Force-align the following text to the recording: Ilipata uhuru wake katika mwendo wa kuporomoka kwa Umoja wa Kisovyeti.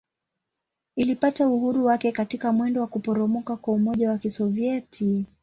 Ilipata 0.95 1.47
uhuru 1.47 1.85
wake 1.85 2.11
katika 2.11 2.51
mwendo 2.51 2.81
wa 2.81 2.87
kuporomoka 2.87 3.55
kwa 3.55 3.73
Umoja 3.73 4.09
wa 4.09 4.17
Kisovyeti. 4.17 5.25